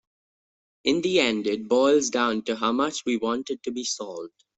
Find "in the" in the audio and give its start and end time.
0.83-1.19